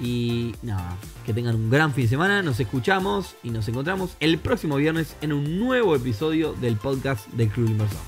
Y 0.02 0.56
nada, 0.62 0.98
que 1.26 1.34
tengan 1.34 1.56
un 1.56 1.70
gran 1.70 1.94
fin 1.94 2.06
de 2.06 2.10
semana. 2.10 2.42
Nos 2.42 2.60
escuchamos 2.60 3.36
y 3.44 3.50
nos 3.50 3.68
encontramos 3.68 4.16
el 4.20 4.38
próximo 4.40 4.76
viernes 4.78 5.16
en 5.22 5.34
un 5.34 5.60
nuevo 5.60 5.96
episodio 5.96 6.54
del 6.54 6.78
podcast 6.78 7.28
del 7.30 7.50
Club 7.50 7.70
Inversor. 7.70 8.00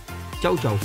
Chau, 0.42 0.58
chau. 0.58 0.78